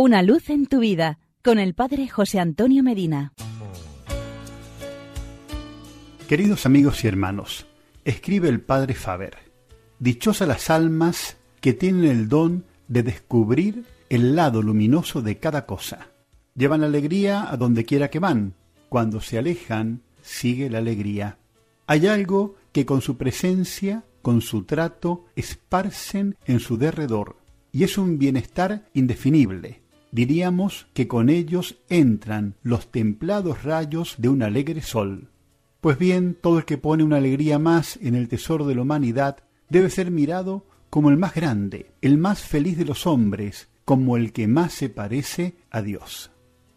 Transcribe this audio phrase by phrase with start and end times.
[0.00, 3.32] Una luz en tu vida con el Padre José Antonio Medina.
[6.28, 7.66] Queridos amigos y hermanos,
[8.04, 9.38] escribe el Padre Faber,
[9.98, 16.06] dichosas las almas que tienen el don de descubrir el lado luminoso de cada cosa.
[16.54, 18.54] Llevan alegría a donde quiera que van.
[18.88, 21.38] Cuando se alejan, sigue la alegría.
[21.88, 27.34] Hay algo que con su presencia, con su trato, esparcen en su derredor,
[27.72, 29.87] y es un bienestar indefinible.
[30.10, 35.30] Diríamos que con ellos entran los templados rayos de un alegre sol.
[35.80, 39.38] Pues bien, todo el que pone una alegría más en el tesoro de la humanidad
[39.68, 44.32] debe ser mirado como el más grande, el más feliz de los hombres, como el
[44.32, 46.30] que más se parece a Dios.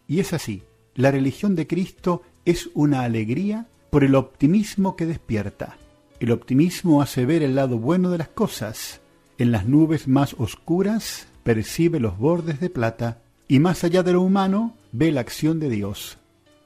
[0.07, 0.63] Y es así,
[0.93, 5.77] la religión de Cristo es una alegría por el optimismo que despierta.
[6.19, 9.01] El optimismo hace ver el lado bueno de las cosas.
[9.37, 14.21] En las nubes más oscuras percibe los bordes de plata y más allá de lo
[14.21, 16.17] humano ve la acción de Dios.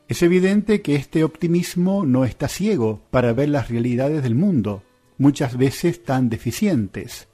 [0.07, 4.83] Es evidente que este optimismo no está ciego para ver las realidades del mundo,
[5.17, 7.27] muchas veces tan deficientes,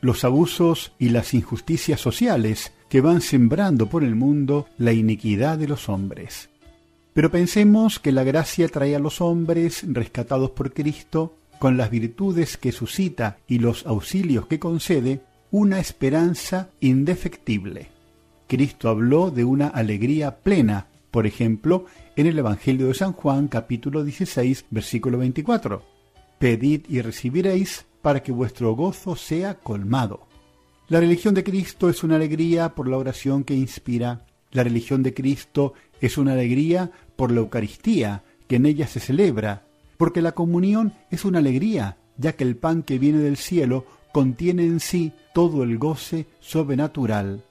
[0.00, 5.68] los abusos y las injusticias sociales que van sembrando por el mundo la iniquidad de
[5.68, 6.50] los hombres.
[7.14, 12.56] Pero pensemos que la gracia trae a los hombres rescatados por Cristo, con las virtudes
[12.56, 17.88] que suscita y los auxilios que concede, una esperanza indefectible.
[18.46, 24.04] Cristo habló de una alegría plena, por ejemplo, en el Evangelio de San Juan capítulo
[24.04, 25.82] 16 versículo 24.
[26.38, 30.26] Pedid y recibiréis para que vuestro gozo sea colmado.
[30.88, 34.26] La religión de Cristo es una alegría por la oración que inspira.
[34.52, 39.66] La religión de Cristo es una alegría por la Eucaristía, que en ella se celebra,
[39.96, 43.84] porque la comunión es una alegría, ya que el pan que viene del cielo
[44.18, 47.44] contiene en sí todo el goce sobrenatural.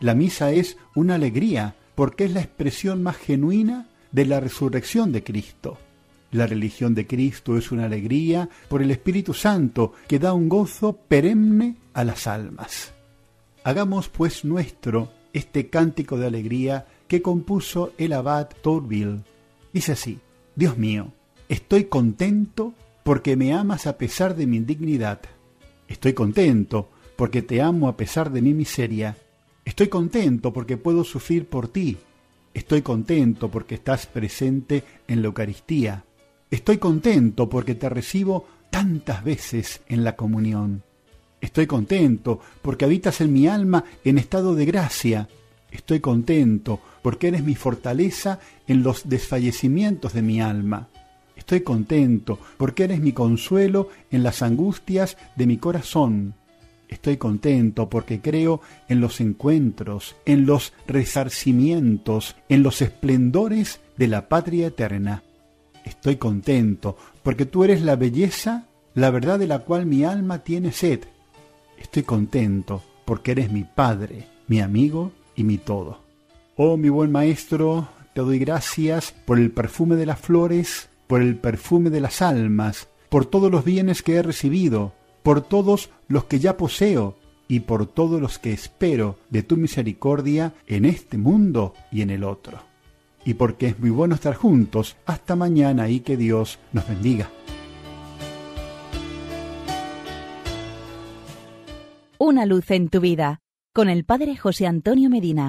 [0.00, 5.22] La misa es una alegría, porque es la expresión más genuina de la resurrección de
[5.22, 5.78] Cristo.
[6.32, 10.92] La religión de Cristo es una alegría por el Espíritu Santo que da un gozo
[10.92, 12.92] perenne a las almas.
[13.62, 19.20] Hagamos pues nuestro este cántico de alegría que compuso el abad Tourville.
[19.72, 20.18] Dice así,
[20.56, 21.12] Dios mío,
[21.48, 22.74] estoy contento
[23.04, 25.20] porque me amas a pesar de mi indignidad
[25.88, 29.16] Estoy contento porque te amo a pesar de mi miseria.
[29.64, 31.96] Estoy contento porque puedo sufrir por ti.
[32.54, 36.04] Estoy contento porque estás presente en la Eucaristía.
[36.50, 40.82] Estoy contento porque te recibo tantas veces en la comunión.
[41.40, 45.28] Estoy contento porque habitas en mi alma en estado de gracia.
[45.70, 50.88] Estoy contento porque eres mi fortaleza en los desfallecimientos de mi alma.
[51.48, 56.34] Estoy contento porque eres mi consuelo en las angustias de mi corazón.
[56.90, 64.28] Estoy contento porque creo en los encuentros, en los resarcimientos, en los esplendores de la
[64.28, 65.22] patria eterna.
[65.86, 70.70] Estoy contento porque tú eres la belleza, la verdad de la cual mi alma tiene
[70.70, 71.00] sed.
[71.78, 76.02] Estoy contento porque eres mi Padre, mi amigo y mi todo.
[76.56, 81.36] Oh mi buen Maestro, te doy gracias por el perfume de las flores, por el
[81.36, 84.92] perfume de las almas, por todos los bienes que he recibido,
[85.24, 87.16] por todos los que ya poseo
[87.48, 92.22] y por todos los que espero de tu misericordia en este mundo y en el
[92.22, 92.60] otro.
[93.24, 97.30] Y porque es muy bueno estar juntos, hasta mañana y que Dios nos bendiga.
[102.18, 103.40] Una luz en tu vida,
[103.72, 105.46] con el Padre José Antonio Medina.